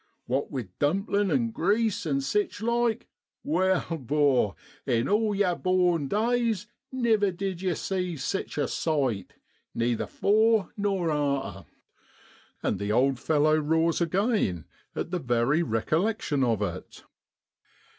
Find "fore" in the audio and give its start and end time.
10.07-10.71